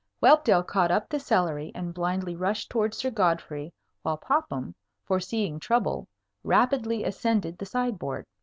[0.19, 4.73] Whelpdale caught up the celery, and blindly rushed towards Sir Godfrey, while Popham,
[5.05, 6.07] foreseeing trouble,
[6.43, 8.25] rapidly ascended the sideboard.